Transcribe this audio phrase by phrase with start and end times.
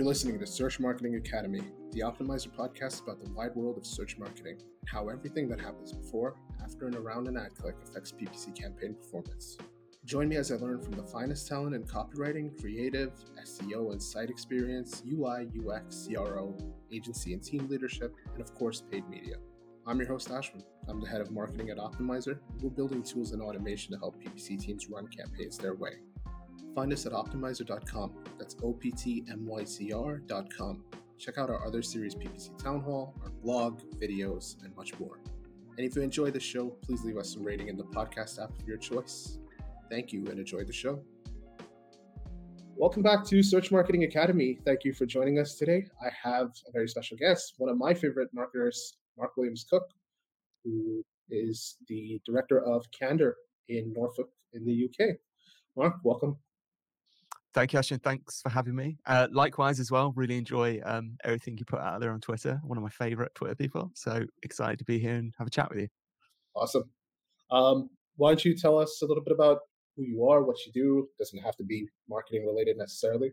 [0.00, 1.60] You're listening to Search Marketing Academy,
[1.92, 5.92] the Optmyzr podcast about the wide world of search marketing and how everything that happens
[5.92, 9.58] before, after, and around an ad click affects PPC campaign performance.
[10.06, 13.12] Join me as I learn from the finest talent in copywriting, creative,
[13.44, 16.56] SEO, and site experience, UI, UX, CRO,
[16.90, 19.36] agency and team leadership, and of course, paid media.
[19.86, 20.62] I'm your host, Ashwin.
[20.88, 22.38] I'm the head of marketing at Optmyzr.
[22.62, 25.98] We're building tools and automation to help PPC teams run campaigns their way.
[26.74, 28.14] Find us at optmyzr.com.
[28.38, 30.84] That's O P T M Y Z R.com.
[31.18, 35.20] Check out our other series, PPC Town Hall, our blog, videos, and much more.
[35.76, 38.50] And if you enjoy the show, please leave us a rating in the podcast app
[38.58, 39.38] of your choice.
[39.90, 41.02] Thank you and enjoy the show.
[42.76, 44.58] Welcome back to Search Marketing Academy.
[44.64, 45.86] Thank you for joining us today.
[46.00, 49.82] I have a very special guest, one of my favorite marketers, Mark Williams-Cook,
[50.64, 53.36] who is the director of Candour
[53.68, 55.16] in Norfolk in the UK.
[55.76, 56.38] Mark, welcome.
[57.52, 58.02] Thank you, Ashwin.
[58.02, 58.96] Thanks for having me.
[59.06, 62.60] Uh, likewise, as well, really enjoy um, everything you put out there on Twitter.
[62.62, 63.90] One of my favorite Twitter people.
[63.94, 65.88] So excited to be here and have a chat with you.
[66.54, 66.84] Awesome.
[67.50, 69.58] Um, why don't you tell us a little bit about
[69.96, 71.08] who you are, what you do?
[71.18, 73.32] Doesn't have to be marketing related necessarily.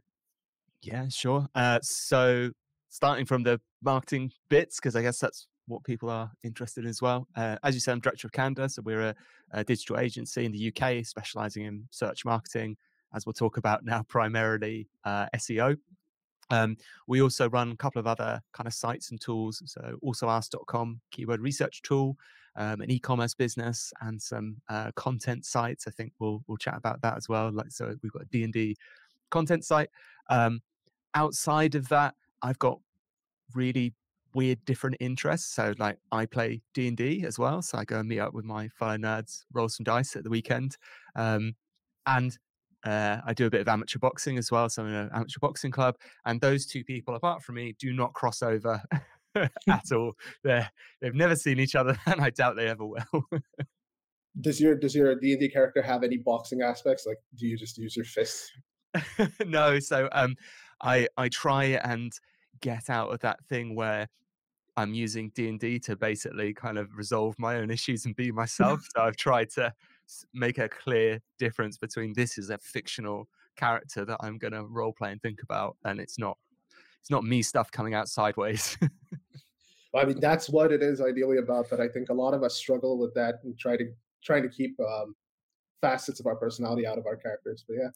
[0.82, 1.48] Yeah, sure.
[1.54, 2.52] Uh, so
[2.90, 7.02] starting from the marketing bits, because I guess that's what people are interested in as
[7.02, 7.28] well.
[7.36, 9.16] Uh, as you said, I'm director of Candour, so we're a,
[9.52, 12.78] a digital agency in the UK specializing in search marketing
[13.14, 15.78] as we'll talk about now, primarily uh, SEO.
[16.50, 16.78] Um,
[17.08, 19.62] we also run a couple of other kind of sites and tools.
[19.66, 22.18] So alsoasked.com, keyword research tool,
[22.56, 25.88] um, an e-commerce business, and some uh, content sites.
[25.88, 27.52] I think we'll we'll chat about that as well.
[27.52, 28.76] Like so, we've got a D and D
[29.30, 29.90] content site.
[30.30, 30.62] Um,
[31.16, 32.80] outside of that, I've got
[33.54, 33.94] really
[34.34, 35.54] weird different interests.
[35.56, 37.62] So like I play D and D as well.
[37.62, 40.30] So I go and meet up with my fellow nerds, roll some dice at the
[40.30, 40.78] weekend.
[41.16, 41.56] Um,
[42.06, 42.38] and
[42.86, 45.40] uh, I do a bit of amateur boxing as well, so I'm in an amateur
[45.40, 45.96] boxing club.
[46.26, 48.82] And those two people, apart from me, do not cross over
[49.36, 50.14] at all.
[50.44, 50.66] they
[51.02, 53.26] they've never seen each other, and I doubt they ever will.
[54.42, 57.06] does your does your D and D character have any boxing aspects?
[57.06, 58.52] Like, do you just use your fists?
[59.46, 59.80] no.
[59.80, 60.36] So um,
[60.82, 62.12] I I try and
[62.62, 64.08] get out of that thing where
[64.76, 68.32] I'm using D and D to basically kind of resolve my own issues and be
[68.32, 68.88] myself.
[68.96, 69.74] so I've tried to
[70.34, 74.94] make a clear difference between this is a fictional character that I'm going to role
[74.94, 76.38] play and think about, and it's not
[77.00, 78.78] it's not me stuff coming out sideways.
[79.96, 81.68] I mean, that's what it is ideally about.
[81.70, 83.86] But I think a lot of us struggle with that and try to
[84.24, 85.16] trying to keep um,
[85.82, 87.64] facets of our personality out of our characters.
[87.68, 87.90] But yeah.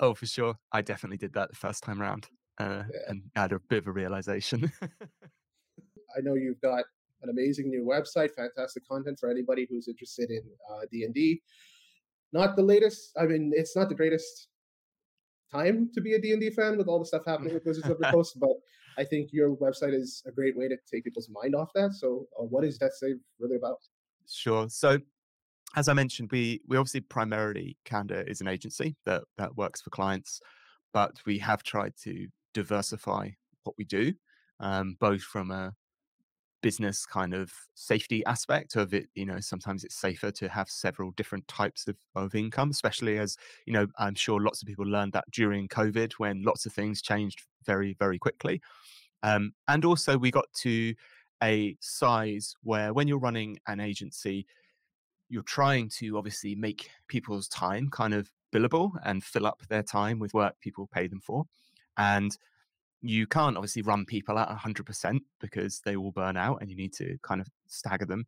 [0.00, 0.54] Oh, for sure.
[0.72, 3.00] I definitely did that the first time around, uh, yeah.
[3.08, 4.70] and had a bit of a realization.
[4.82, 6.84] I know you've got
[7.22, 11.42] an amazing new website, fantastic content for anybody who's interested in uh, D&D.
[12.32, 14.48] Not the latest, I mean, it's not the greatest
[15.50, 18.10] time to be a D&D fan with all the stuff happening with Wizards of the
[18.10, 18.50] Coast, but
[18.98, 21.94] I think your website is a great way to take people's mind off that.
[21.94, 23.78] So uh, what is Death Save really about?
[24.28, 24.68] Sure.
[24.68, 24.98] So
[25.76, 29.90] as I mentioned, we we obviously primarily Candour is an agency that that works for
[29.90, 30.40] clients,
[30.92, 33.30] but we have tried to diversify
[33.64, 34.12] what we do,
[34.60, 35.74] um, both from a
[36.62, 41.12] business kind of safety aspect of it you know sometimes it's safer to have several
[41.12, 45.12] different types of, of income especially as you know i'm sure lots of people learned
[45.12, 48.60] that during covid when lots of things changed very very quickly.
[49.22, 50.94] Um, and also we got to
[51.42, 54.46] a size where when you're running an agency
[55.28, 60.18] you're trying to obviously make people's time kind of billable and fill up their time
[60.18, 61.44] with work people pay them for.
[61.98, 62.36] And
[63.00, 66.92] you can't obviously run people at 100% because they will burn out and you need
[66.94, 68.26] to kind of stagger them.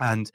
[0.00, 0.30] And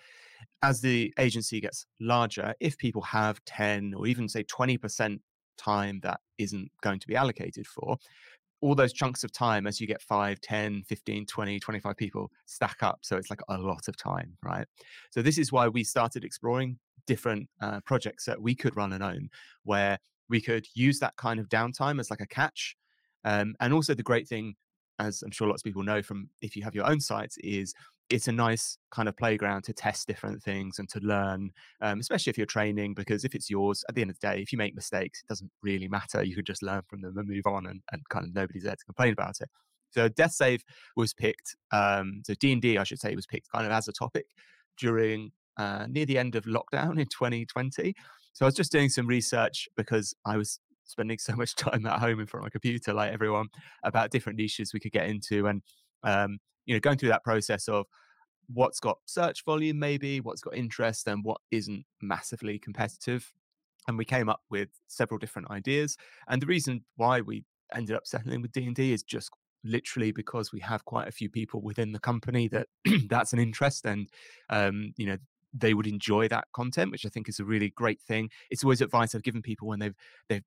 [0.62, 5.20] as the agency gets larger, if people have 10 or even say 20%
[5.58, 7.98] time that isn't going to be allocated for,
[8.62, 12.78] all those chunks of time as you get 5, 10, 15, 20, 25 people stack
[12.82, 13.00] up.
[13.02, 14.66] So it's like a lot of time, right?
[15.10, 19.04] So this is why we started exploring different uh, projects that we could run and
[19.04, 19.30] own
[19.64, 19.98] where
[20.30, 22.78] we could use that kind of downtime as like a catch
[23.24, 24.56] um, and also the great thing,
[25.00, 27.74] as I'm sure lots of people know from if you have your own sites, is
[28.10, 31.52] it's a nice kind of playground to test different things and to learn,
[31.82, 34.42] um, especially if you're training, because if it's yours, at the end of the day,
[34.42, 36.24] if you make mistakes, it doesn't really matter.
[36.24, 38.76] You could just learn from them and move on and, and kind of nobody's there
[38.76, 39.50] to complain about it.
[39.92, 40.64] So Death Save
[40.96, 44.26] was picked, um, so D&D, I should say, was picked kind of as a topic
[44.78, 47.96] during uh, near the end of lockdown in 2020.
[48.34, 52.00] So I was just doing some research because I was spending so much time at
[52.00, 53.48] home in front of my computer, like everyone,
[53.84, 55.62] about different niches we could get into, and
[56.04, 57.86] um, you know, going through that process of
[58.48, 63.34] what's got search volume, maybe what's got interest, and what isn't massively competitive.
[63.88, 65.98] And we came up with several different ideas.
[66.28, 67.44] And the reason why we
[67.76, 69.30] ended up settling with D&D is just
[69.64, 72.68] literally because we have quite a few people within the company that
[73.10, 74.10] that's an interest and
[74.50, 75.18] um, you know
[75.56, 78.82] they would enjoy that content which i think is a really great thing it's always
[78.82, 79.94] advice i've given people when they've
[80.28, 80.44] they've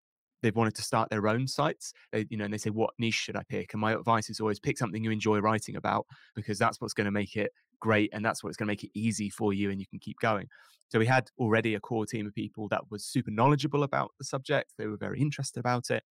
[0.47, 3.15] they've wanted to start their own sites they, you know and they say what niche
[3.15, 3.73] should i pick?
[3.75, 7.07] And my advice is always pick something you enjoy writing about because that's what's going
[7.07, 9.81] to make it great and that's what's going to make it easy for you and
[9.81, 10.47] you can keep going.
[10.89, 14.25] So we had already a core team of people that was super knowledgeable about the
[14.25, 16.05] subject they were very interested about it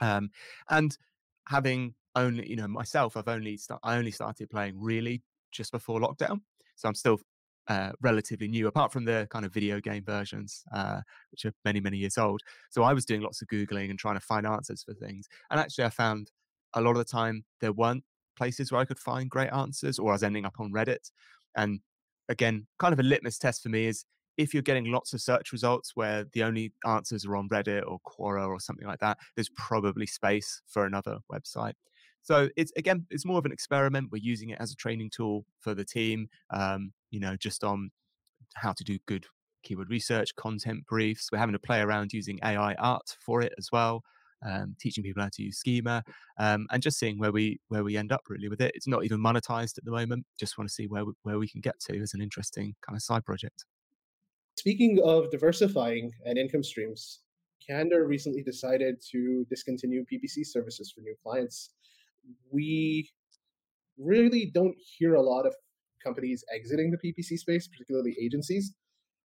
[0.00, 0.30] um,
[0.68, 0.96] and
[1.48, 6.00] having only you know myself i've only start, i only started playing really just before
[6.00, 6.40] lockdown
[6.74, 7.20] so i'm still
[7.70, 11.00] uh, relatively new apart from the kind of video game versions uh,
[11.30, 12.40] which are many many years old.
[12.70, 15.28] So i was doing lots of googling and trying to find answers for things.
[15.50, 16.30] And actually i found
[16.74, 18.04] a lot of the time there weren't
[18.36, 21.10] places where i could find great answers or i was ending up on reddit.
[21.56, 21.80] And
[22.28, 24.04] again kind of a litmus test for me is
[24.36, 27.98] if you're getting lots of search results where the only answers are on Reddit or
[28.06, 31.74] Quora or something like that, there's probably space for another website.
[32.22, 34.10] So it's again, it's more of an experiment.
[34.10, 36.28] We're using it as a training tool for the team.
[36.50, 37.90] Um, you know, just on
[38.54, 39.26] how to do good
[39.62, 41.28] keyword research, content briefs.
[41.30, 44.02] We're having to play around using AI art for it as well.
[44.42, 46.02] Um, teaching people how to use schema
[46.38, 48.72] um, and just seeing where we where we end up really with it.
[48.74, 50.24] It's not even monetized at the moment.
[50.38, 52.96] Just want to see where we, where we can get to as an interesting kind
[52.96, 53.66] of side project.
[54.56, 57.20] Speaking of diversifying and income streams,
[57.66, 61.74] Candour recently decided to discontinue PPC services for new clients
[62.50, 63.10] we
[63.98, 65.54] really don't hear a lot of
[66.02, 68.72] companies exiting the PPC space, particularly agencies.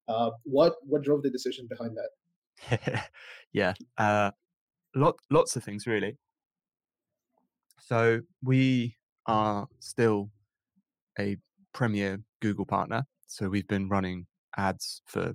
[0.08, 3.10] Uh, what what drove the decision behind that?
[3.54, 4.32] yeah, uh,
[4.96, 6.18] lot lots of things really.
[7.80, 10.30] So we are still
[11.20, 11.38] a
[11.74, 13.06] premier Google partner.
[13.28, 15.34] So we've been running ads for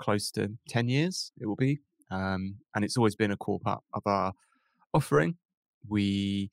[0.00, 1.32] close to ten years.
[1.38, 1.78] It will be,
[2.10, 4.32] um, and it's always been a core part of our
[4.94, 5.36] offering
[5.86, 6.50] we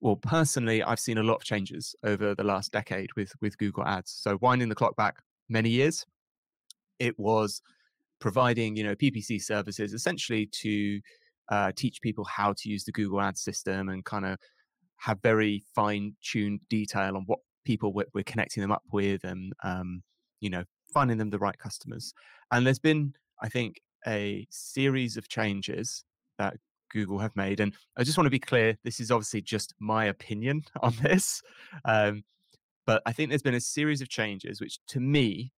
[0.00, 3.84] well personally i've seen a lot of changes over the last decade with with google
[3.84, 4.10] ads.
[4.10, 5.16] So winding the clock back
[5.48, 6.04] many years
[6.98, 7.62] it was
[8.20, 11.00] providing you know ppc services essentially to
[11.50, 14.36] uh, teach people how to use the google ads system and kind of
[14.98, 19.52] have very fine tuned detail on what people we're, we're, connecting them up with and
[19.62, 20.02] um,
[20.40, 22.12] you know finding them the right customers.
[22.50, 26.04] And there's been i think a series of changes
[26.38, 26.56] that
[26.90, 27.60] Google have made.
[27.60, 31.42] And I just want to be clear this is obviously just my opinion on this.
[31.84, 32.24] Um,
[32.86, 35.52] but I think there's been a series of changes which, to me,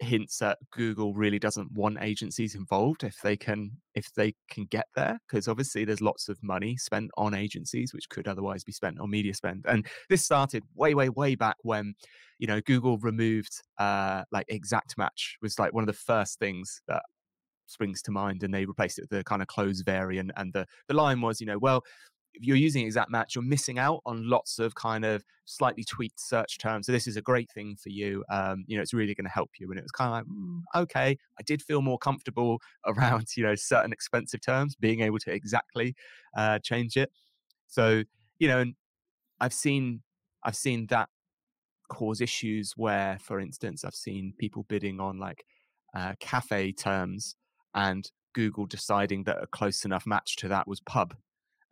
[0.00, 4.86] hints that Google really doesn't want agencies involved if they can if they can get
[4.96, 8.98] there because obviously there's lots of money spent on agencies which could otherwise be spent
[8.98, 11.94] on media spend and this started way way way back when
[12.38, 16.80] you know Google removed uh like exact match was like one of the first things
[16.88, 17.02] that
[17.70, 20.66] springs to mind and they replaced it with the kind of closed variant and the
[20.88, 21.82] the line was you know well
[22.32, 26.20] if you're using exact match you're missing out on lots of kind of slightly tweaked
[26.20, 29.14] search terms so this is a great thing for you um, you know it's really
[29.14, 29.68] going to help you.
[29.68, 31.18] And it was kind of like mm, okay.
[31.38, 35.96] I did feel more comfortable around you know certain expensive terms being able to exactly
[36.36, 37.10] uh, change it.
[37.66, 38.04] So
[38.40, 38.74] you know and
[39.38, 40.02] i've seen
[40.42, 41.08] i've seen that
[41.88, 45.44] cause issues where for instance i've seen people bidding on like
[45.94, 47.36] uh, cafe terms
[47.74, 51.14] and Google deciding that a close enough match to that was pub.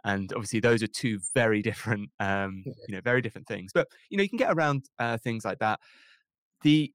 [0.05, 3.73] And obviously, those are two very different, um, you know, very different things.
[3.73, 5.81] But you know, you can get around uh, things like that.
[6.63, 6.93] The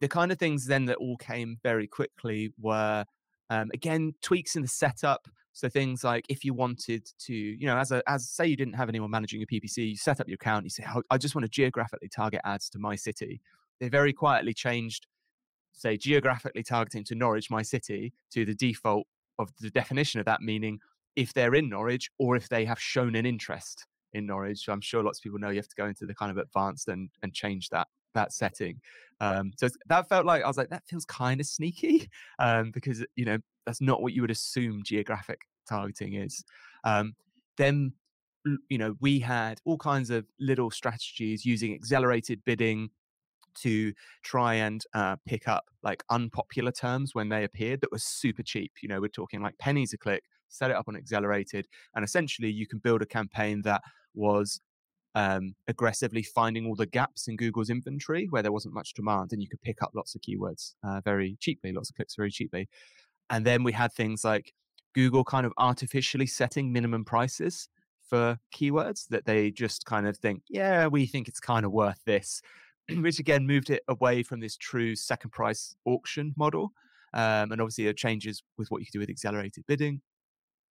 [0.00, 3.04] the kind of things then that all came very quickly were
[3.50, 5.28] um, again tweaks in the setup.
[5.52, 8.74] So things like if you wanted to, you know, as a as say you didn't
[8.74, 10.64] have anyone managing your PPC, you set up your account.
[10.64, 13.40] You say, oh, I just want to geographically target ads to my city.
[13.80, 15.06] They very quietly changed
[15.72, 19.06] say geographically targeting to Norwich, my city, to the default
[19.38, 20.78] of the definition of that meaning
[21.16, 24.68] if they're in Norwich or if they have shown an interest in Norwich.
[24.68, 26.88] I'm sure lots of people know you have to go into the kind of advanced
[26.88, 28.80] and and change that that setting.
[29.20, 32.08] Um, so that felt like I was like that feels kind of sneaky
[32.38, 36.44] um, because you know that's not what you would assume geographic targeting is.
[36.84, 37.14] Um,
[37.56, 37.92] then
[38.68, 42.90] you know we had all kinds of little strategies using accelerated bidding
[43.62, 43.92] to
[44.22, 48.72] try and uh, pick up like unpopular terms when they appeared that was super cheap.
[48.82, 52.50] You know, we're talking like pennies a click, set it up on Accelerated, and essentially
[52.50, 53.82] you can build a campaign that
[54.14, 54.60] was
[55.14, 59.42] um, aggressively finding all the gaps in Google's inventory where there wasn't much demand, and
[59.42, 62.68] you could pick up lots of keywords uh, very cheaply, lots of clicks very cheaply.
[63.28, 64.52] And then we had things like
[64.94, 67.68] Google kind of artificially setting minimum prices
[68.08, 72.00] for keywords that they just kind of think, yeah, we think it's kind of worth
[72.04, 72.42] this.
[73.02, 76.72] which again moved it away from this true second price auction model.
[77.12, 80.00] Um, and obviously, it changes with what you can do with accelerated bidding.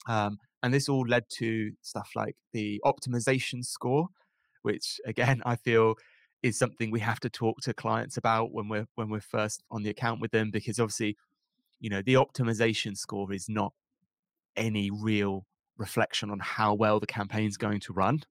[0.08, 4.08] Um, and this all led to stuff like the optimization score,
[4.62, 5.96] which again I feel
[6.42, 9.84] is something we have to talk to clients about when we're when we're first on
[9.84, 11.18] the account with them because obviously
[11.80, 13.74] you know the optimization score is not
[14.56, 15.46] any real
[15.78, 18.22] reflection on how well the campaign's going to run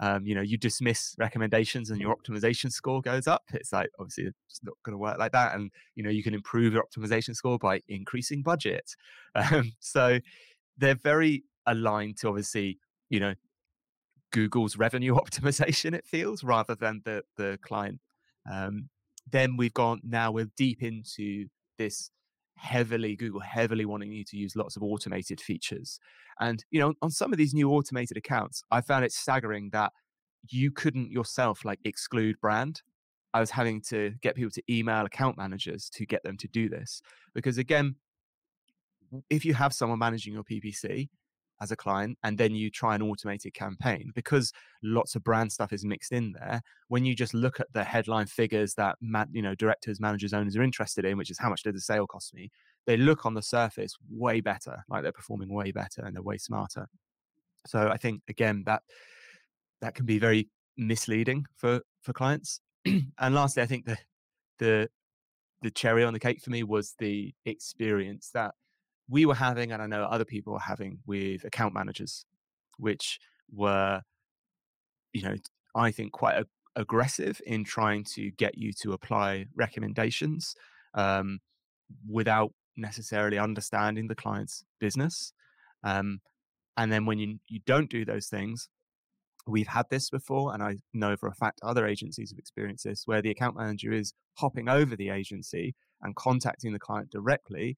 [0.00, 4.24] um, you know you dismiss recommendations and your optimization score goes up it's like obviously
[4.24, 7.34] it's not going to work like that and you know you can improve your optimization
[7.34, 8.96] score by increasing budget
[9.34, 10.18] um, so
[10.76, 12.78] they're very aligned to obviously
[13.08, 13.34] you know
[14.30, 18.00] Google's revenue optimization, it feels, rather than the the client.
[18.50, 18.88] Um,
[19.30, 21.46] then we've gone now we're deep into
[21.78, 22.10] this
[22.60, 25.98] heavily Google heavily wanting you to use lots of automated features.
[26.38, 29.92] And you know, on some of these new automated accounts, I found it staggering that
[30.48, 32.82] you couldn't yourself like exclude brand.
[33.32, 36.68] I was having to get people to email account managers to get them to do
[36.68, 37.00] this
[37.34, 37.96] because again,
[39.28, 41.08] if you have someone managing your PPC,
[41.60, 44.52] as a client and then you try an automated campaign because
[44.82, 48.26] lots of brand stuff is mixed in there when you just look at the headline
[48.26, 48.96] figures that
[49.32, 52.06] you know directors managers owners are interested in which is how much did the sale
[52.06, 52.50] cost me
[52.86, 56.38] they look on the surface way better like they're performing way better and they're way
[56.38, 56.86] smarter.
[57.66, 58.82] So i think again that
[59.80, 62.60] that can be very misleading for for clients.
[63.18, 63.98] And lastly i think the
[64.58, 64.88] the
[65.62, 68.54] the cherry on the cake for me was the experience that
[69.10, 72.24] we were having, and I know other people were having with account managers,
[72.78, 73.18] which
[73.52, 74.02] were,
[75.12, 75.34] you know,
[75.74, 80.54] I think quite a, aggressive in trying to get you to apply recommendations
[80.94, 81.40] um,
[82.08, 85.32] without necessarily understanding the client's business.
[85.82, 86.20] Um,
[86.76, 88.68] and then when you you don't do those things,
[89.46, 93.02] we've had this before, and I know for a fact other agencies have experienced this,
[93.06, 97.76] where the account manager is hopping over the agency and contacting the client directly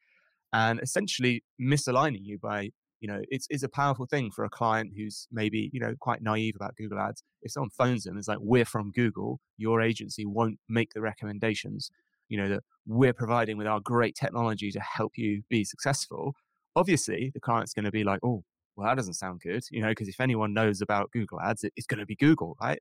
[0.52, 4.92] and essentially misaligning you by you know it's, it's a powerful thing for a client
[4.96, 7.22] who's maybe you know quite naive about google ads.
[7.42, 9.40] If someone phones them and it's like we're from google.
[9.56, 11.90] Your agency won't make the recommendations
[12.28, 16.34] you know that we're providing with our great technology to help you be successful.
[16.76, 18.44] Obviously the client's going to be like oh
[18.76, 21.72] well that doesn't sound good you know because if anyone knows about google ads it,
[21.76, 22.80] it's going to be google right?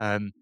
[0.00, 0.32] Um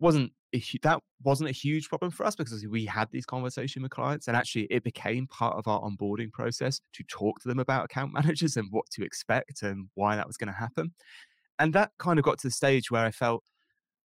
[0.00, 3.90] wasn't a, that wasn't a huge problem for us because we had these conversations with
[3.90, 7.84] clients and actually it became part of our onboarding process to talk to them about
[7.84, 10.92] account managers and what to expect and why that was going to happen.
[11.58, 13.42] And that kind of got to the stage where i felt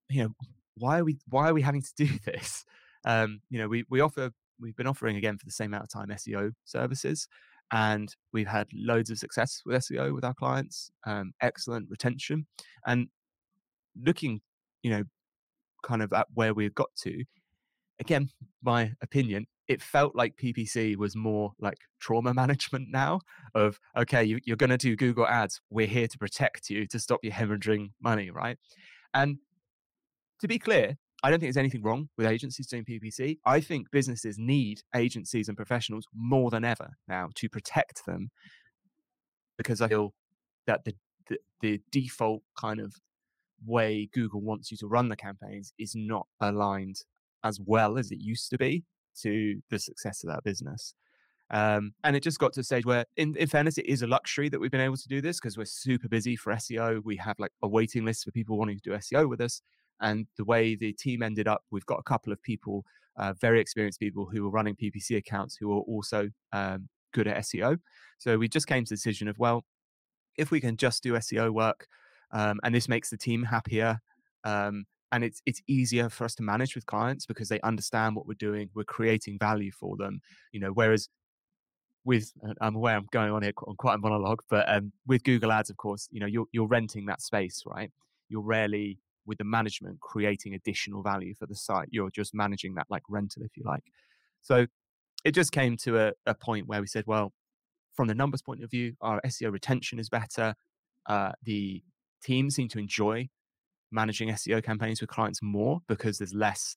[0.10, 0.30] you know
[0.76, 2.66] why are we why are we having to do this?
[3.06, 5.90] Um, you know we we offer we've been offering again for the same amount of
[5.90, 7.28] time seo services
[7.72, 12.48] and we've had loads of success with seo with our clients um, excellent retention.
[12.86, 13.08] And
[14.04, 14.42] looking
[14.84, 15.04] you know
[15.88, 17.24] kind of at where we've got to,
[18.00, 18.30] again,
[18.62, 23.20] my opinion, it felt like PPC was more like trauma management now
[23.56, 25.62] of, okay, you, are going to do Google ads.
[25.70, 28.58] We're here to protect you to stop you hemorrhaging money, right?
[29.14, 29.38] And
[30.42, 33.40] to be clear, I don't think there's anything wrong with agencies doing PPC.
[33.46, 38.30] I think businesses need agencies and professionals more than ever now to protect them
[39.58, 40.14] because I feel
[40.68, 40.94] that the,
[41.28, 42.94] the, the default kind of
[43.66, 47.02] way Google wants you to run the campaigns is not aligned
[47.44, 48.84] as well as it used to be
[49.22, 50.94] to the success of that business.
[51.50, 54.08] Um, and it just got to a stage where, in, in, fairness, it is a
[54.08, 57.02] luxury that we've been able to do this because we're super busy for SEO.
[57.06, 59.62] We have like a waiting list for people wanting to do SEO with us.
[60.02, 62.84] And the way the team ended up, we've got a couple of people,
[63.18, 67.38] uh, very experienced people who are running PPC accounts who are also um, good at
[67.38, 67.78] SEO.
[68.20, 69.64] So we just came to the decision of, well,
[70.38, 71.88] if we can just do SEO work,
[72.32, 74.00] um, and this makes the team happier.
[74.44, 78.28] Um, and it's it's easier for us to manage with clients because they understand what
[78.28, 78.70] we're doing.
[78.74, 80.72] We're creating value for them, you know.
[80.72, 81.08] Whereas
[82.04, 85.24] with uh, I'm aware I'm going on here on quite a monologue, but um, with
[85.24, 87.92] Google Ads, of course, you know you're you're renting that space, right?
[88.28, 91.90] You're rarely with the management creating additional value for the site.
[91.92, 93.84] You're just managing that like rental, if you like.
[94.42, 94.66] So
[95.24, 97.34] it just came to a, a point where we said, well,
[97.94, 100.56] from the numbers point of view, our SEO retention is better.
[101.08, 101.84] Uh, the
[102.24, 103.30] teams seem to enjoy
[103.92, 106.76] managing SEO campaigns with clients more because there's less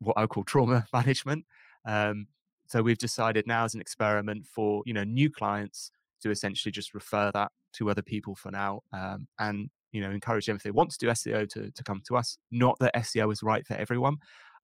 [0.00, 1.44] what I call trauma management.
[1.86, 2.26] Um,
[2.68, 5.90] so we've decided now as an experiment for you know new clients
[6.22, 10.46] to essentially just refer that to other people for now, um, and you know encourage
[10.46, 12.38] them if they want to do SEO to to come to us.
[12.50, 14.16] Not that SEO is right for everyone.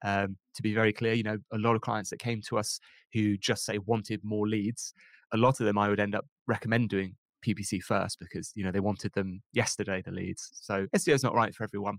[0.04, 2.81] Um, to be very clear, you know a lot of clients that came to us
[3.12, 4.95] who just say wanted more leads.
[5.33, 7.14] A lot of them I would end up recommend doing
[7.47, 10.51] PPC first because you know they wanted them yesterday, the leads.
[10.63, 11.99] So SEO is not right for everyone,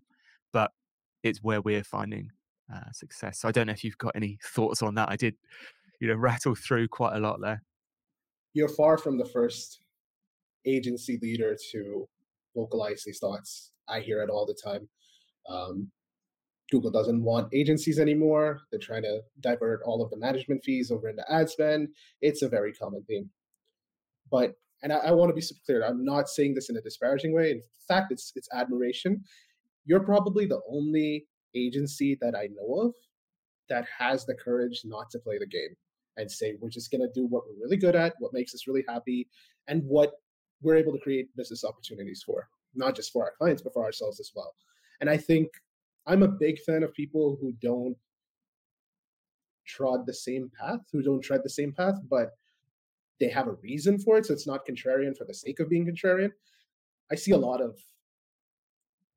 [0.52, 0.72] but
[1.24, 2.32] it's where we're finding
[2.74, 3.40] uh, success.
[3.40, 5.10] So I don't know if you've got any thoughts on that.
[5.10, 5.36] I did,
[6.00, 7.64] you know, rattle through quite a lot there.
[8.54, 9.80] You're far from the first
[10.66, 12.08] agency leader to
[12.56, 13.72] vocalize these thoughts.
[13.88, 14.88] I hear it all the time.
[15.50, 15.92] Um,
[16.72, 18.62] Google doesn't want agencies anymore.
[18.72, 21.90] They're trying to divert all of the management fees over into ad spend.
[22.22, 23.30] It's a very common theme.
[24.32, 25.84] But and I, I want to be super clear.
[25.84, 27.52] I'm not saying this in a disparaging way.
[27.52, 29.24] In fact, it's it's admiration.
[29.86, 31.26] You're probably the only
[31.56, 32.94] agency that I know of
[33.70, 35.76] that has the courage not to play the game
[36.18, 38.68] and say we're just going to do what we're really good at, what makes us
[38.68, 39.28] really happy,
[39.68, 40.12] and what
[40.62, 44.20] we're able to create business opportunities for, not just for our clients, but for ourselves
[44.20, 44.54] as well.
[45.02, 45.48] And I think
[46.06, 47.96] I'm a big fan of people who don't
[49.66, 52.32] trod the same path, who don't tread the same path, but
[53.20, 54.26] they have a reason for it.
[54.26, 56.32] So it's not contrarian for the sake of being contrarian.
[57.12, 57.78] I see a lot of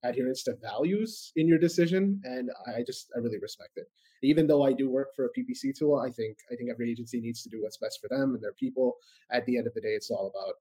[0.04, 3.86] adherence to values in your decision, and I just I really respect it.
[4.22, 7.20] Even though I do work for a PPC tool, I think I think every agency
[7.20, 8.96] needs to do what's best for them and their people.
[9.30, 10.54] At the end of the day, it's all about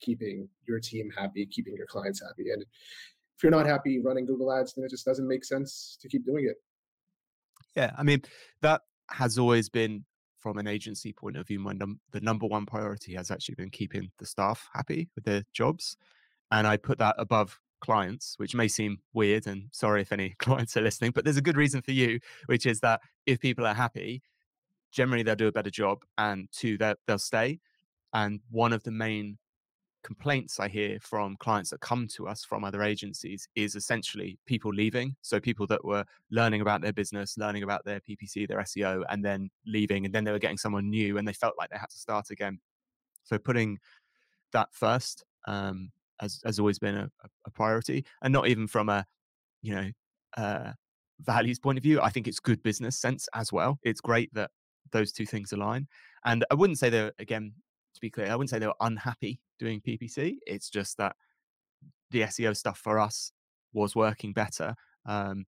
[0.00, 4.52] keeping your team happy, keeping your clients happy, and if you're not happy running Google
[4.52, 6.56] Ads, then it just doesn't make sense to keep doing it.
[7.74, 8.22] Yeah, I mean
[8.62, 10.04] that has always been
[10.44, 11.58] from an agency point of view.
[11.58, 15.42] My num- the number one priority has actually been keeping the staff happy with their
[15.54, 15.96] jobs,
[16.50, 19.46] and I put that above clients, which may seem weird.
[19.46, 22.66] And sorry if any clients are listening, but there's a good reason for you, which
[22.66, 24.22] is that if people are happy,
[24.92, 27.58] generally they'll do a better job, and two, they'll stay.
[28.12, 29.38] And one of the main
[30.04, 34.72] complaints I hear from clients that come to us from other agencies is essentially people
[34.72, 35.16] leaving.
[35.22, 39.24] So people that were learning about their business, learning about their PPC, their SEO, and
[39.24, 41.90] then leaving, and then they were getting someone new, and they felt like they had
[41.90, 42.60] to start again.
[43.24, 43.78] So putting
[44.52, 47.10] that first um, has has always been a,
[47.46, 49.04] a, priority, and not even from a
[49.62, 49.90] you know
[50.36, 50.72] uh,
[51.20, 52.00] values point of view.
[52.00, 53.78] I think it's good business sense as well.
[53.82, 54.50] It's great that
[54.92, 55.88] those two things align,
[56.24, 57.54] and I wouldn't say they're again
[57.94, 58.30] to be clear.
[58.30, 60.36] I wouldn't say they were unhappy doing PPC.
[60.46, 61.16] It's just that
[62.10, 63.32] the SEO stuff for us
[63.72, 64.74] was working better.
[65.06, 65.46] Um,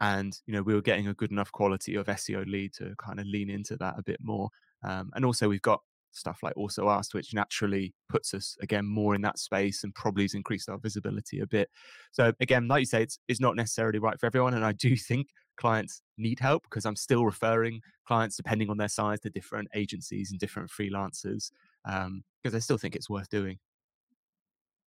[0.00, 3.18] and you know we were getting a good enough quality of SEO lead to kind
[3.18, 4.48] of lean into that a bit more.
[4.84, 5.80] Um, and also we've got
[6.12, 10.34] stuff like AlsoAsked, which naturally puts us again more in that space and probably has
[10.34, 11.68] increased our visibility a bit.
[12.12, 14.96] So again, like you say, it's it's not necessarily right for everyone, and I do
[14.96, 19.68] think clients need help because I'm still referring clients depending on their size to different
[19.74, 21.50] agencies and different freelancers
[21.84, 23.58] um, because I still think it's worth doing.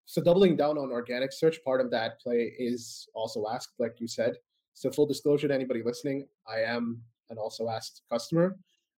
[0.05, 4.33] So doubling down on organic search, part of that play is AlsoAsked, like you said.
[4.73, 8.57] So full disclosure to anybody listening, I am an AlsoAsked customer.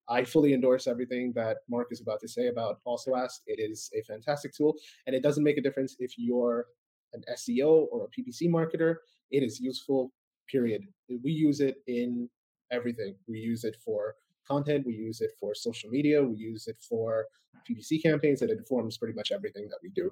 [0.08, 3.42] I fully endorse everything that Mark is about to say about AlsoAsked.
[3.46, 4.74] It is a fantastic tool,
[5.06, 6.66] and it doesn't make a difference if you're
[7.12, 8.96] an SEO or a PPC marketer.
[9.30, 10.12] It is useful.
[10.50, 10.82] Period.
[11.22, 12.28] We use it in
[12.70, 13.14] everything.
[13.28, 14.14] We use it for
[14.46, 14.87] content.
[14.87, 16.22] We use it for social media.
[16.22, 17.26] We use it for
[17.68, 20.11] PPC campaigns, it informs pretty much everything that we do.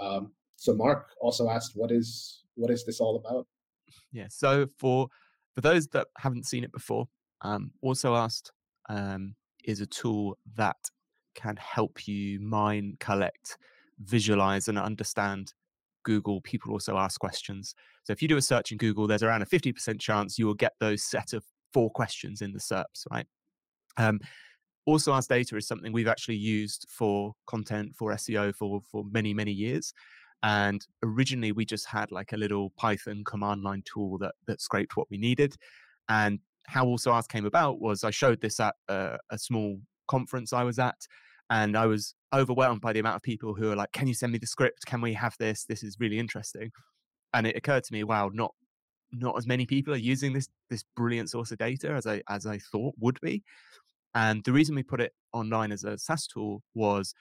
[0.00, 3.46] Um, so Mark AlsoAsked, "What is what is this all about?"
[4.12, 4.28] Yeah.
[4.28, 5.08] So for
[5.54, 7.08] for those that haven't seen it before,
[7.42, 8.50] um, AlsoAsked
[8.88, 10.76] um, is a tool that
[11.34, 13.58] can help you mine, collect,
[13.98, 15.54] visualize, and understand
[16.04, 16.40] Google.
[16.42, 17.74] People also ask questions.
[18.04, 20.54] So if you do a search in Google, there's around a 50% chance you will
[20.54, 23.26] get those set of four questions in the SERPs, right?
[23.96, 24.20] Um,
[24.88, 29.52] AlsoAsked data is something we've actually used for content for SEO for for many many
[29.52, 29.92] years.
[30.42, 34.96] And originally we just had like a little Python command line tool that that scraped
[34.96, 35.56] what we needed.
[36.08, 39.78] And how also ask came about was I showed this at a, a small
[40.08, 40.98] conference I was at,
[41.50, 44.32] and I was overwhelmed by the amount of people who are like, "Can you send
[44.32, 44.84] me the script?
[44.86, 45.64] Can we have this?
[45.64, 46.70] This is really interesting."
[47.34, 48.52] And it occurred to me, wow, not
[49.12, 52.46] not as many people are using this this brilliant source of data as I as
[52.46, 53.42] I thought would be.
[54.14, 57.14] And the reason we put it online as a SaaS tool was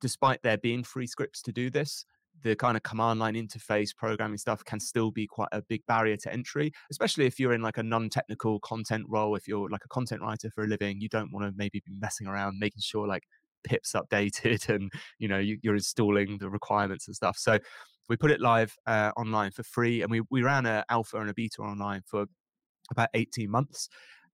[0.00, 2.04] despite there being free scripts to do this,
[2.42, 6.16] the kind of command line interface programming stuff can still be quite a big barrier
[6.16, 9.34] to entry, especially if you're in like a non-technical content role.
[9.34, 11.92] If you're like a content writer for a living, you don't want to maybe be
[11.98, 13.24] messing around making sure like
[13.64, 17.36] pips updated and you know you, are installing the requirements and stuff.
[17.38, 17.58] So
[18.08, 21.30] we put it live uh, online for free, and we we ran an alpha and
[21.30, 22.26] a beta online for
[22.90, 23.88] about 18 months,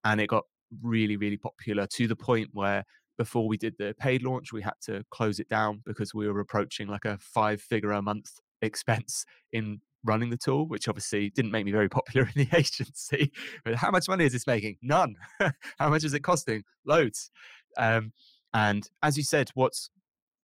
[0.04, 0.44] and it got
[0.82, 2.84] really really popular to the point where
[3.16, 6.40] before we did the paid launch, we had to close it down because we were
[6.40, 11.50] approaching like a five figure a month expense in running the tool, which obviously didn't
[11.50, 13.32] make me very popular in the agency.
[13.64, 14.76] But how much money is this making?
[14.82, 15.16] None.
[15.78, 16.64] how much is it costing?
[16.84, 17.30] Loads.
[17.76, 18.12] Um,
[18.52, 19.90] and as you said, what's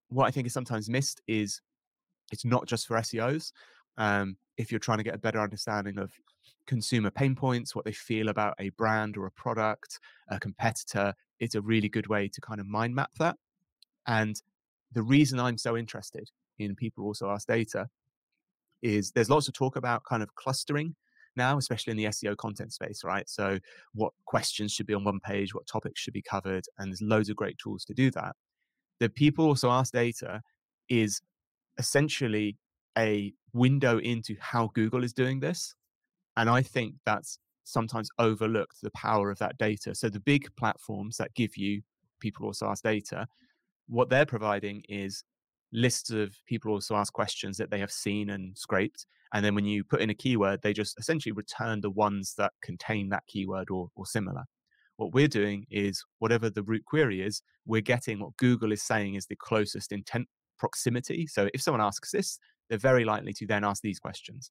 [0.08, 1.60] what I think is sometimes missed is
[2.32, 3.52] it's not just for SEOs.
[3.96, 6.12] Um, if you're trying to get a better understanding of
[6.70, 11.56] consumer pain points, what they feel about a brand or a product, a competitor, it's
[11.56, 13.34] a really good way to kind of mind map that.
[14.06, 14.40] And
[14.92, 16.30] the reason I'm so interested
[16.60, 17.88] in people also ask data
[18.82, 20.94] is there's lots of talk about kind of clustering
[21.34, 23.28] now, especially in the SEO content space, right?
[23.28, 23.58] So,
[23.92, 27.30] what questions should be on one page, what topics should be covered, and there's loads
[27.30, 28.36] of great tools to do that.
[29.00, 30.40] The people also ask data
[30.88, 31.20] is
[31.78, 32.58] essentially
[32.96, 35.74] a window into how Google is doing this.
[36.36, 39.94] And I think that's sometimes overlooked the power of that data.
[39.94, 41.82] So, the big platforms that give you
[42.20, 43.26] people also ask data,
[43.88, 45.24] what they're providing is
[45.72, 49.06] lists of people also ask questions that they have seen and scraped.
[49.32, 52.52] And then when you put in a keyword, they just essentially return the ones that
[52.62, 54.44] contain that keyword or, or similar.
[54.96, 59.14] What we're doing is whatever the root query is, we're getting what Google is saying
[59.14, 61.26] is the closest intent proximity.
[61.26, 62.38] So if someone asks this,
[62.68, 64.50] they're very likely to then ask these questions.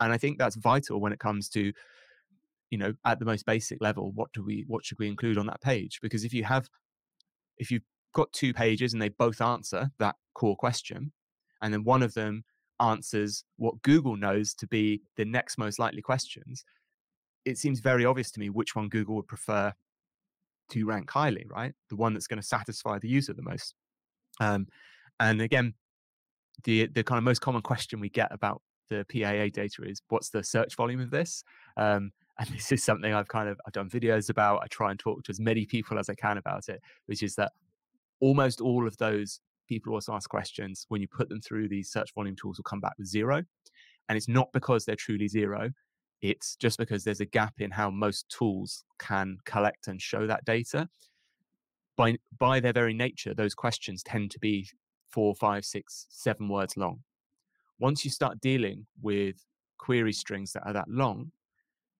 [0.00, 1.72] And I think that's vital when it comes to,
[2.70, 5.46] you know, at the most basic level, what do we what should we include on
[5.46, 5.98] that page?
[6.02, 6.68] Because if you have
[7.58, 7.82] if you've
[8.14, 11.12] got two pages and they both answer that core question,
[11.62, 12.44] and then one of them
[12.80, 16.64] answers what Google knows to be the next most likely questions,
[17.44, 19.72] it seems very obvious to me which one Google would prefer
[20.70, 21.72] to rank highly, right?
[21.88, 23.74] The one that's going to satisfy the user the most.
[24.40, 24.68] Um,
[25.18, 25.74] and again,
[26.64, 30.30] the the kind of most common question we get about the PAA data is what's
[30.30, 31.44] the search volume of this?
[31.76, 34.62] Um, and this is something I've kind of I've done videos about.
[34.62, 37.34] I try and talk to as many people as I can about it, which is
[37.36, 37.52] that
[38.20, 42.12] almost all of those people also ask questions when you put them through these search
[42.14, 43.42] volume tools will come back with zero
[44.08, 45.70] and it's not because they're truly zero
[46.20, 50.44] it's just because there's a gap in how most tools can collect and show that
[50.44, 50.88] data
[51.96, 54.68] by by their very nature those questions tend to be
[55.10, 56.98] four five six seven words long
[57.78, 59.36] once you start dealing with
[59.78, 61.30] query strings that are that long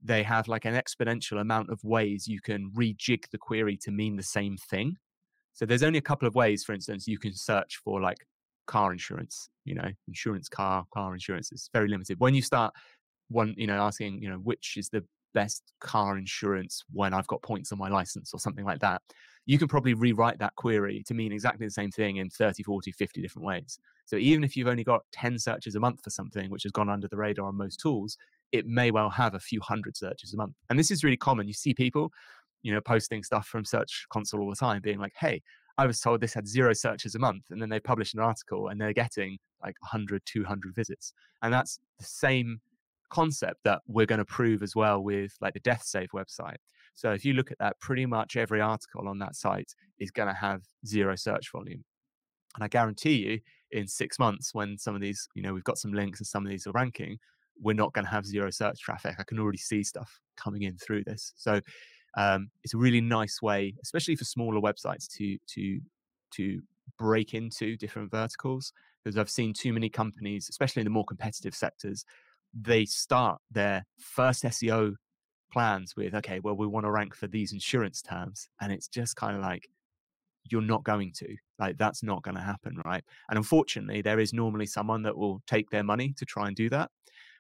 [0.03, 4.17] they have like an exponential amount of ways you can rejig the query to mean
[4.17, 4.97] the same thing
[5.59, 8.25] so there's only a couple of ways, for instance, you can search for like
[8.69, 12.21] car insurance, you know, insurance car, car insurance is very limited.
[12.21, 12.73] When you start
[13.29, 17.43] one, you know, asking, you know, which is the best car insurance when I've got
[17.43, 19.03] points on my license or something like that,
[19.47, 22.93] you can probably rewrite that query to mean exactly the same thing in 30, 40,
[22.93, 23.79] 50 different ways.
[24.05, 26.91] So even if you've only got 10 searches a month for something, which has gone
[26.91, 28.17] under the radar on most tools,
[28.53, 30.55] it may well have a few hundred searches a month.
[30.71, 31.47] And this is really common.
[31.47, 32.11] You see people
[32.63, 35.43] you know, posting stuff from Search Console all the time, being like, hey,
[35.77, 37.45] I was told this had zero searches a month.
[37.51, 41.13] And then they publish an article and they're getting like 100, 200 visits.
[41.43, 42.61] And that's the same
[43.11, 46.57] concept that we're going to prove as well with like the Death Save website.
[46.95, 50.29] So if you look at that, pretty much every article on that site is going
[50.29, 51.85] to have zero search volume.
[52.57, 53.41] And I guarantee you,
[53.71, 56.45] in six months, when some of these, you know, we've got some links and some
[56.45, 57.19] of these are ranking,
[57.61, 59.17] we're not going to have zero search traffic.
[59.19, 61.33] I can already see stuff coming in through this.
[61.37, 61.61] So
[62.17, 65.81] um, it's a really nice way, especially for smaller websites, to to
[66.35, 66.61] to
[66.99, 68.73] break into different verticals.
[69.05, 72.05] Because I've seen too many companies, especially in the more competitive sectors,
[72.55, 74.95] they start their first SEO
[75.53, 79.17] plans with, okay, well, we want to rank for these insurance terms, and it's just
[79.17, 79.69] kind of like
[80.51, 81.37] you're not going to.
[81.59, 83.03] Like that's not going to happen right?
[83.29, 86.71] And unfortunately there is normally someone that will take their money to try and do
[86.71, 86.91] that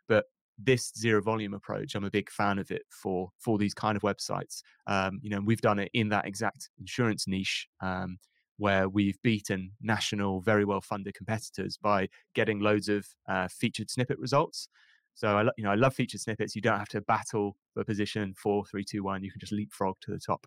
[0.08, 0.24] but
[0.60, 4.02] this zero volume approach i'm a big fan of it for for these kind of
[4.02, 4.62] websites.
[4.86, 8.18] Um, you know we've done it in that exact insurance niche um,
[8.56, 14.18] where we've beaten national very well funded competitors by getting loads of uh, featured snippet
[14.18, 14.68] results
[15.18, 16.54] so I, you know, I love featured snippets.
[16.54, 19.24] You don't have to battle for position four, three, two, one.
[19.24, 20.46] You can just leapfrog to the top.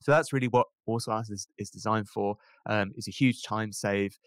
[0.00, 2.34] So that's really what Also is, is designed for.
[2.68, 4.18] Um, it's a huge time save.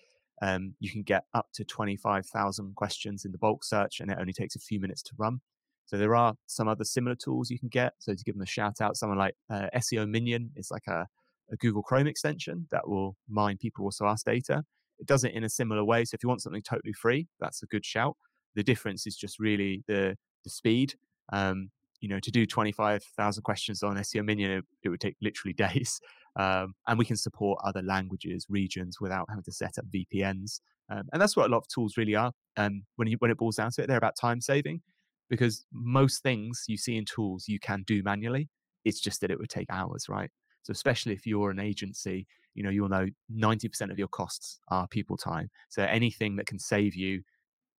[0.42, 4.32] Um, you can get up to 25,000 questions in the bulk search, and it only
[4.32, 5.42] takes a few minutes to run.
[5.86, 7.92] So there are some other similar tools you can get.
[8.00, 11.08] So to give them a shout out, someone like uh, SEO Minion is like a,
[11.52, 14.64] a, Google Chrome extension that will mine people also ask data.
[14.98, 16.06] It does it in a similar way.
[16.06, 18.16] So if you want something totally free, that's a good shout.
[18.58, 20.96] The difference is just really the the speed.
[21.32, 21.70] Um,
[22.02, 26.00] you know, to do 25,000 questions on SEO Minion, it, it would take literally days.
[26.36, 30.60] Um, and we can support other languages, regions without having to set up VPNs.
[30.92, 32.32] Um, and that's what a lot of tools really are.
[32.56, 34.82] Um, when you when it boils down to it, they're about time saving,
[35.30, 38.50] because most things you see in tools you can do manually.
[38.86, 40.30] It's just that it would take hours, right?
[40.62, 44.88] So especially if you're an agency, you know you'll know 90% of your costs are
[44.88, 45.50] people time.
[45.70, 47.22] So anything that can save you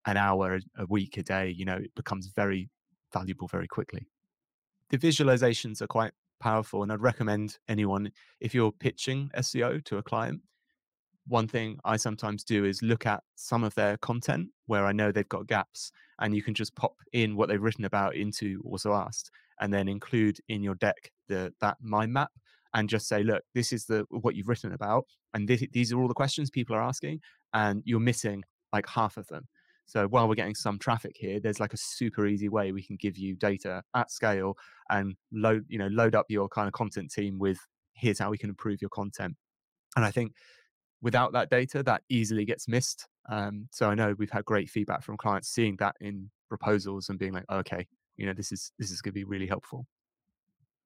[0.07, 2.71] an hour a week a day, you know, it becomes very
[3.13, 4.07] valuable very quickly.
[4.91, 10.03] The visualizations are quite powerful, and I'd recommend anyone if you're pitching SEO to a
[10.03, 10.41] client.
[11.27, 15.13] One thing I sometimes do is look at some of their content where I know
[15.13, 19.31] they've got gaps, and you can just pop in what they've written about into AlsoAsked,
[19.61, 22.31] and then include in your deck the that mind map,
[22.75, 26.01] and just say, look, this is the what you've written about, and this, these are
[26.01, 27.21] all the questions people are asking,
[27.53, 29.47] and you're missing like half of them.
[29.89, 32.97] So while we're getting some traffic here, there's like a super easy way we can
[32.97, 34.55] give you data at scale
[34.91, 37.59] and load, you know, load up your kind of content team with
[37.95, 39.35] here's how we can improve your content.
[39.97, 40.35] And I think
[41.01, 43.09] without that data, that easily gets missed.
[43.31, 47.19] Um, so I know we've had great feedback from clients seeing that in proposals and
[47.19, 47.87] being like, okay,
[48.19, 49.87] you know, this is this is going to be really helpful.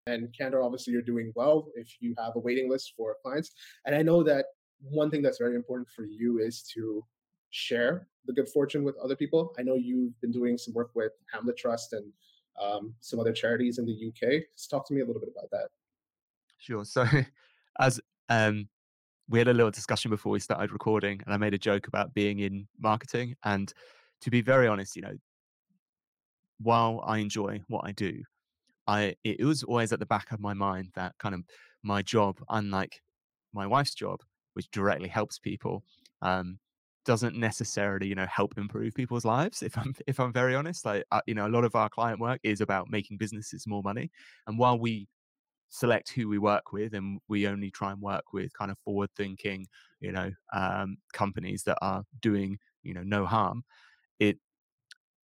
[0.06, 3.50] And Candour, obviously, you're doing well if you have a waiting list for clients.
[3.84, 4.46] And I know that
[4.80, 7.04] one thing that's very important for you is to
[7.52, 9.54] share the good fortune with other people.
[9.58, 12.12] I know you've been doing some work with Hamlet Trust and
[12.60, 14.42] um, some other charities in the UK.
[14.56, 15.68] Just talk to me a little bit about that.
[16.58, 16.84] Sure.
[16.84, 17.06] So,
[17.80, 18.68] as um,
[19.28, 22.14] we had a little discussion before we started recording, and I made a joke about
[22.14, 23.36] being in marketing.
[23.44, 23.72] And
[24.22, 25.16] to be very honest, you know,
[26.60, 28.22] while I enjoy what I do,
[28.86, 31.42] I it was always at the back of my mind that kind of
[31.82, 33.00] my job, unlike
[33.52, 34.20] my wife's job,
[34.54, 35.84] which directly helps people,
[36.20, 36.58] um,
[37.04, 39.62] doesn't necessarily you know help improve people's lives.
[39.62, 42.20] If I'm if I'm very honest, like uh, you know, a lot of our client
[42.20, 44.10] work is about making businesses more money,
[44.46, 45.08] and while we
[45.70, 49.08] select who we work with and we only try and work with kind of forward
[49.16, 49.66] thinking
[50.00, 53.64] you know um, companies that are doing you know no harm
[54.18, 54.38] it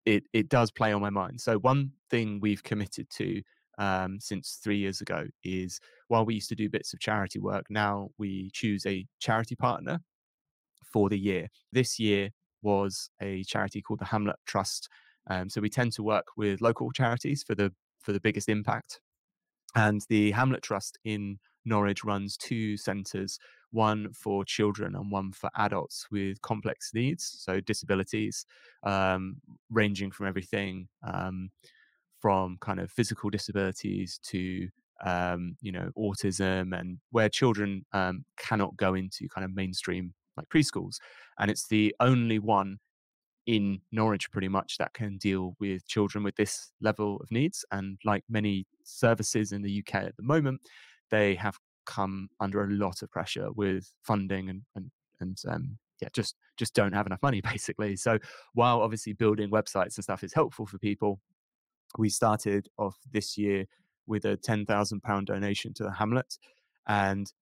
[0.04, 3.42] it it does play on my mind so one thing we've committed to
[3.78, 7.66] um, since three years ago is while we used to do bits of charity work
[7.70, 10.00] now we choose a charity partner
[10.96, 11.48] for the year.
[11.72, 12.30] This year
[12.62, 14.88] was a charity called the Hamlet Trust
[15.28, 19.00] um, so we tend to work with local charities for the for the biggest impact.
[19.74, 23.38] And the Hamlet Trust in Norwich runs two centres,
[23.72, 28.46] one for children and one for adults with complex needs, so disabilities,
[28.84, 29.36] um,
[29.70, 31.50] ranging from everything um,
[32.20, 34.68] from kind of physical disabilities to
[35.04, 40.48] um, you know autism, and where children um, cannot go into kind of mainstream like
[40.48, 40.96] preschools,
[41.38, 42.78] and it's the only one
[43.46, 47.64] in Norwich pretty much that can deal with children with this level of needs.
[47.70, 50.60] And like many services in the UK at the moment,
[51.10, 56.08] they have come under a lot of pressure with funding and and and um, yeah,
[56.12, 57.96] just just don't have enough money basically.
[57.96, 58.18] So
[58.54, 61.20] while obviously building websites and stuff is helpful for people,
[61.98, 63.66] we started off this year
[64.06, 66.36] with a ten thousand pound donation to the Hamlet,
[66.88, 67.32] and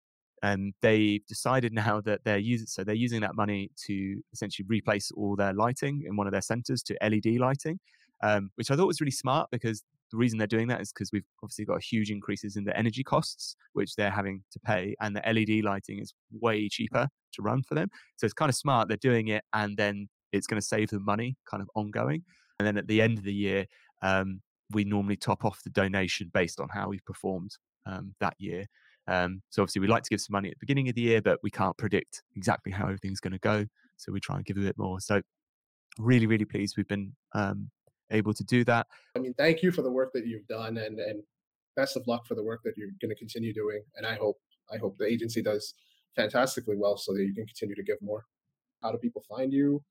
[0.44, 5.10] and they've decided now that they're using so they're using that money to essentially replace
[5.10, 7.80] all their lighting in one of their centers to LED lighting,
[8.22, 11.08] um, which I thought was really smart because the reason they're doing that is because
[11.12, 15.16] we've obviously got huge increases in the energy costs which they're having to pay, and
[15.16, 17.88] the LED lighting is way cheaper to run for them.
[18.18, 21.06] So it's kind of smart they're doing it, and then it's going to save them
[21.06, 22.22] money, kind of ongoing.
[22.58, 23.64] And then at the end of the year,
[24.02, 27.52] um, we normally top off the donation based on how we've performed
[27.86, 28.66] um, that year.
[29.06, 31.20] Um, so obviously we like to give some money at the beginning of the year,
[31.20, 33.66] but we can't predict exactly how everything's going to go.
[33.96, 35.00] So we try and give a bit more.
[35.00, 35.20] So
[35.98, 37.70] really, really pleased we've been um,
[38.10, 38.86] able to do that.
[39.16, 41.22] I mean, thank you for the work that you've done, and and
[41.76, 43.82] best of luck for the work that you're going to continue doing.
[43.96, 44.36] And I hope
[44.72, 45.74] I hope the agency does
[46.16, 48.24] fantastically well, so that you can continue to give more.
[48.82, 49.82] How do people find you?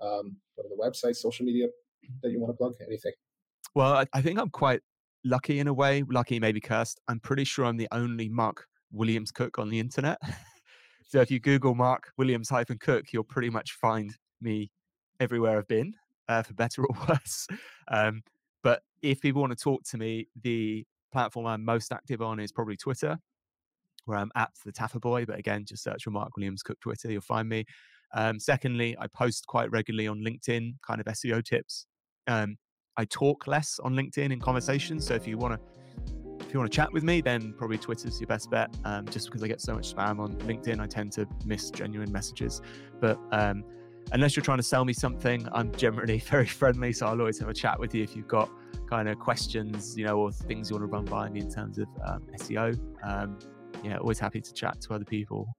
[0.00, 1.66] Um, what are the websites, social media
[2.22, 2.74] that you want to plug?
[2.86, 3.12] Anything?
[3.74, 4.80] Well, I, I think I'm quite
[5.24, 7.00] lucky in a way, lucky, maybe cursed.
[7.08, 10.18] I'm pretty sure I'm the only Mark Williams-Cook on the internet.
[11.08, 14.70] so if you Google Mark Williams hyphen cook, you'll pretty much find me
[15.20, 15.94] everywhere I've been,
[16.28, 17.46] uh, for better or worse.
[17.88, 18.22] Um,
[18.62, 22.52] but if people want to talk to me, the platform I'm most active on is
[22.52, 23.18] probably Twitter,
[24.04, 25.24] where I'm at the Taffer Boy.
[25.24, 27.64] But again, just search for Mark Williams-Cook Twitter, you'll find me.
[28.14, 31.86] Um, secondly, I post quite regularly on LinkedIn, kind of SEO tips.
[32.26, 32.56] Um,
[32.96, 35.06] I talk less on LinkedIn in conversations.
[35.06, 35.60] So if you want to
[36.40, 38.74] if you want to chat with me, then probably Twitter's your best bet.
[38.84, 42.12] Um, just because I get so much spam on LinkedIn, I tend to miss genuine
[42.12, 42.60] messages.
[43.00, 43.64] But um,
[44.12, 46.92] unless you're trying to sell me something, I'm generally very friendly.
[46.92, 48.50] So I'll always have a chat with you if you've got
[48.88, 51.78] kind of questions, you know, or things you want to run by me in terms
[51.78, 52.78] of um, SEO.
[53.02, 53.38] Um,
[53.82, 55.56] yeah, always happy to chat to other people.